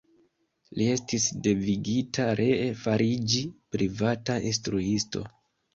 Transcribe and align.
Li 0.79 0.87
estis 0.93 1.27
devigita 1.49 2.25
ree 2.41 2.67
fariĝi 2.87 3.45
privata 3.77 4.41
instruisto. 4.53 5.29